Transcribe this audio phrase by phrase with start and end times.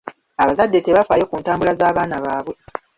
[0.41, 2.55] Abazadde tebafaayo ku ntambula z'abaana baabwe.